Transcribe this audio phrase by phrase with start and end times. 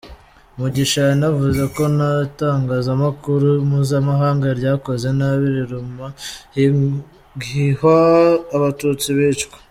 [0.57, 6.07] Mugisha yanavuze ko n’ itangazamakuru mpuzamahanga ryakoze nabi, riruma
[7.43, 7.97] gihwa
[8.57, 9.55] Abatutsi bicwa.